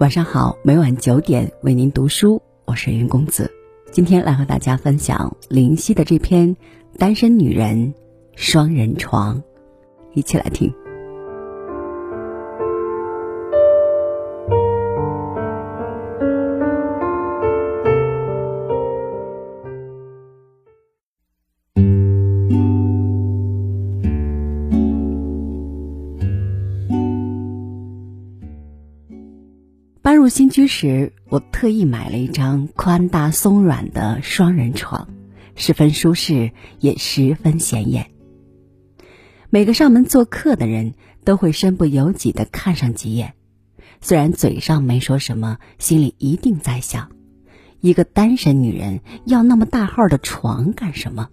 [0.00, 3.50] 晚上好，每晚九点为您读书，我是云公子。
[3.90, 6.54] 今天来和大家分享林夕的这篇
[6.96, 7.92] 《单身女人
[8.36, 9.36] 双人床》，
[10.14, 10.72] 一起来听。
[30.28, 35.08] 新居时，我特意买了一张宽大松软的双人床，
[35.54, 38.10] 十分舒适，也十分显眼。
[39.50, 43.34] 每个上门做客的人都会身不由己的看上几眼，
[44.00, 47.10] 虽然嘴上没说什么，心里一定在想：
[47.80, 51.28] 一个单身女人要那么大号的床干什么？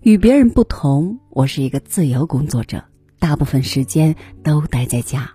[0.00, 2.84] 与别人不同，我是一个自由工作者，
[3.18, 5.33] 大部分时间都待在家。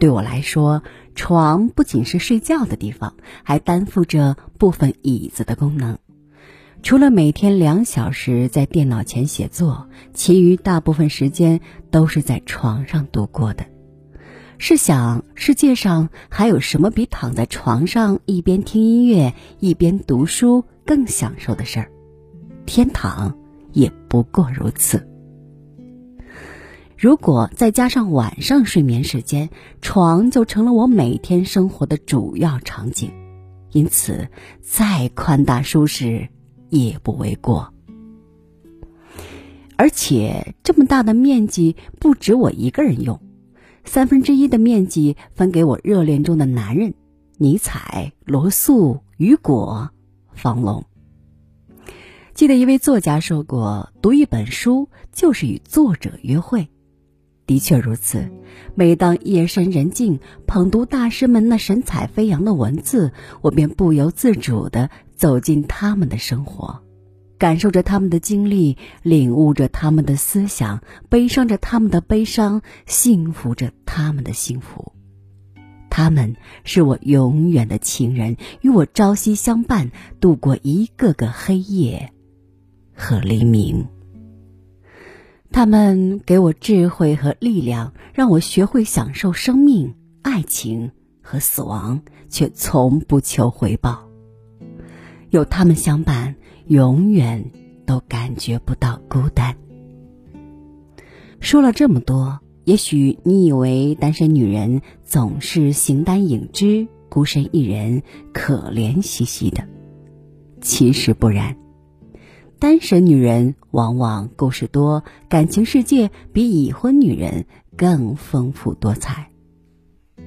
[0.00, 0.82] 对我来说，
[1.14, 5.98] 床不仅是睡觉的地方，还担负着部分椅子的功能。
[6.82, 13.66] 除了每天两小时在电脑前写作，其余大部分时间都是在床上度过的。
[14.56, 21.90] 试想，世界上还有什么比躺在床上一边听音乐一边读书更享受的事儿？
[22.64, 23.36] 天堂
[23.72, 25.09] 也不过如此。
[27.00, 29.48] 如果再加上晚上睡眠时间，
[29.80, 33.10] 床就成了我每天生活的主要场景，
[33.72, 34.28] 因此
[34.60, 36.28] 再宽大舒适
[36.68, 37.72] 也不为过。
[39.78, 43.18] 而且这么大的面积不止我一个人用，
[43.82, 46.92] 三分之一的面积分给我热恋中的男人
[47.38, 49.88] 尼采、罗素、雨果、
[50.34, 50.84] 方龙。
[52.34, 56.68] 记得一位作家说过：“读一本书就是与作者约会。”
[57.50, 58.30] 的确如此，
[58.76, 63.10] 每当夜深人静，捧读大师们那神采飞扬的文字，
[63.40, 66.80] 我便不由自主地走进他们的生活，
[67.38, 74.92] 感受着他们的经历，领悟着他们的思想，悲伤着他们的悲伤，幸福着他们的幸福。
[75.90, 82.12] 他们是我永远的情人，与我朝夕相伴，度过一个个黑夜
[82.94, 83.88] 和黎明。
[85.52, 94.08] 他们给我智慧和力量，让我学会享受生命、爱情和死亡，却从不求回报。
[95.30, 97.50] 有他们相伴，永远
[97.84, 99.56] 都感觉不到孤单。
[101.40, 109.64] 说了这么多，也许你以为单身女人总是形单影只、孤身一人、可怜兮兮的，
[110.60, 111.56] 其实不然。
[112.60, 119.30] 单身女人往往故事多，感情世界比已婚女人更丰富多彩。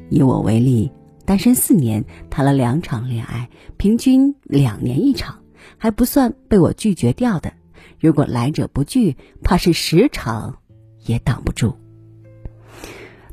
[0.09, 0.91] 以我为例，
[1.25, 5.43] 单身四年，谈了两场恋爱，平均两年一场，
[5.77, 7.53] 还不算被我拒绝掉的。
[7.99, 10.57] 如果来者不拒，怕是十场
[11.05, 11.75] 也挡不住。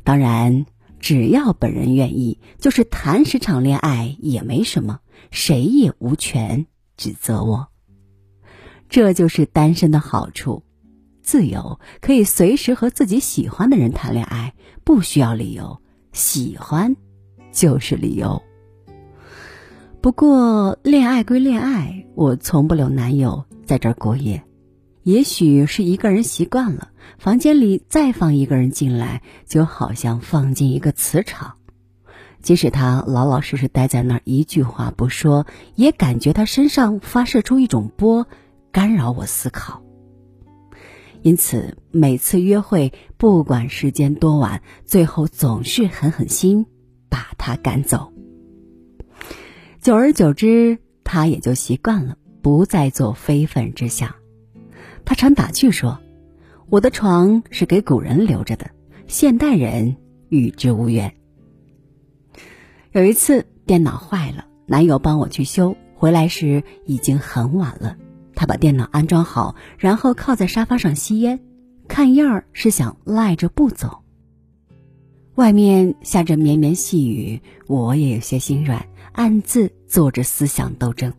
[0.03, 0.67] 当然，
[0.99, 4.99] 只要本人愿意，就是谈十场恋爱也没什么，
[5.31, 6.67] 谁也无权
[6.97, 7.70] 指责我。
[8.91, 10.63] 这就是单身的好处，
[11.23, 14.53] 自由，可以随时和自己喜欢的人谈恋爱，
[14.83, 15.81] 不需要理由，
[16.11, 16.97] 喜欢
[17.53, 18.43] 就是理由。
[20.01, 24.43] 不过，恋爱归恋爱，我从不留男友在这儿过夜。
[25.03, 31.53] 也许是一个人习惯了，房间里再放一个人进来，就好像放进一个磁场，
[32.41, 38.27] 即使他老老实实待在那儿，一句话不说，也感觉他身上发射出一种波。
[38.71, 39.83] 干扰我思考，
[41.21, 46.65] 因此每次约会，不管时间多晚，最后总是狠狠心
[47.09, 48.13] 把他赶走。
[49.81, 54.15] 久而久之，他也就习惯了，不再做非分之想。
[55.03, 55.99] 他常打趣说
[56.69, 58.71] ：“我的床是给古人留着的，
[59.07, 59.97] 现代人
[60.29, 61.13] 与之无缘。”
[62.93, 67.97] 有一次电脑坏了，男友帮我去修，回来时已经很晚了。
[68.41, 71.39] 他把电脑安装好，然后靠在沙发上吸烟，
[71.87, 74.01] 看样儿是想赖着不走。
[75.35, 81.13] 外面下着绵绵细雨，我也有些心软，暗自做着思想斗争。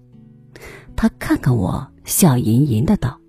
[0.96, 3.20] 他看看我，笑吟吟的道：“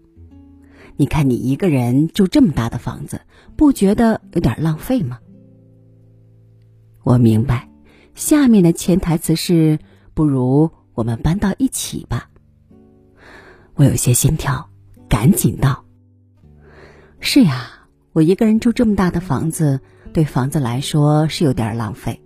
[0.97, 3.21] 你看你一个人住这么大的房子，
[3.55, 5.19] 不觉得有点浪费吗？”
[7.05, 7.69] 我明白，
[8.15, 9.77] 下面的潜台词是：
[10.15, 12.31] 不如我们搬到一起吧。
[13.75, 14.69] 我有些心跳，
[15.09, 15.83] 赶紧道
[17.19, 19.79] ：“是呀，我一个人住这么大的房子，
[20.13, 22.21] 对房子来说是有点浪费。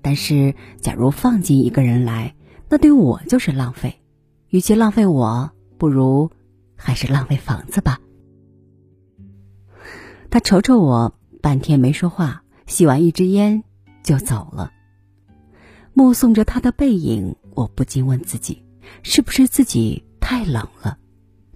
[0.00, 2.34] 但是假如放进一个人来，
[2.68, 4.00] 那对我就是浪费。
[4.48, 6.30] 与其浪费我，不如
[6.76, 7.98] 还是浪费房子吧。
[10.30, 13.64] 他瞅瞅我，半天没说话，吸完一支烟
[14.02, 14.70] 就走了。
[15.94, 18.62] 目送着他的背影，我不禁问自己：
[19.02, 20.96] 是不是自己太冷了？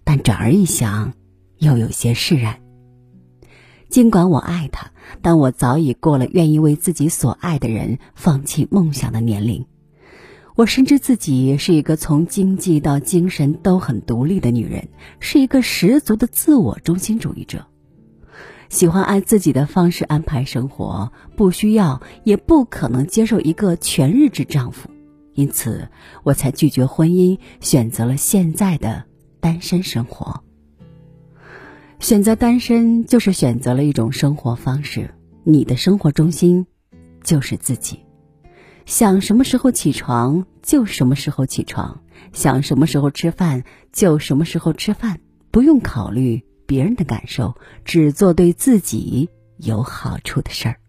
[0.05, 1.15] 但转而一想，
[1.57, 2.61] 又有些释然。
[3.89, 4.91] 尽管我爱他，
[5.23, 9.65] 但我早已过了愿意为自己所爱的人放弃梦想的年龄。
[10.57, 14.89] 我深知自己是一个从经济到精神都很独立的女人，
[15.21, 17.67] 是一个十足的自我中心主义者。
[18.69, 24.91] 喜欢按自己的方式安排生活，不需要也不可能接受一个全日制丈夫，
[25.37, 25.89] 因此
[26.25, 29.05] 我才拒绝婚姻，选择了现在的
[29.39, 30.43] 单身生活。
[32.01, 36.67] 选择单身就是选择了一种生活方式，你的生活中心
[37.23, 38.01] 就是自己，
[38.85, 42.03] 想什么时候起床就什么时候起床，
[42.33, 43.63] 想什么时候吃饭
[43.93, 45.21] 就什么时候吃饭，
[45.53, 46.45] 不用考虑。
[46.69, 47.55] 别人的感受，
[47.85, 50.81] 只做对自己有好处的事儿。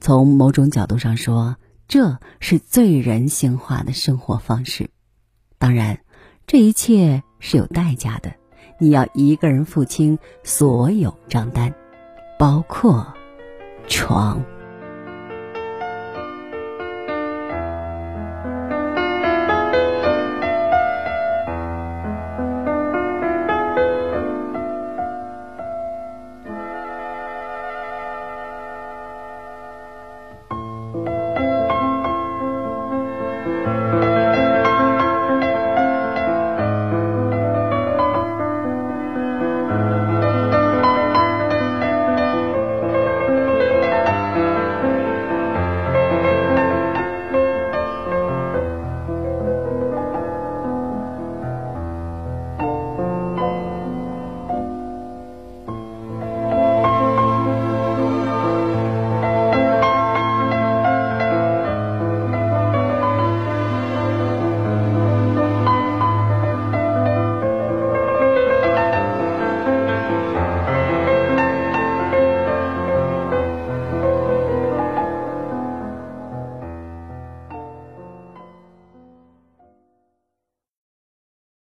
[0.00, 4.90] 从某种角度上说，这是最人性化的生活方式。
[5.58, 6.00] 当然，
[6.46, 8.34] 这一切是有代价的。
[8.80, 11.74] 你要一个人付清所有账单，
[12.38, 13.14] 包括
[13.86, 14.44] 床。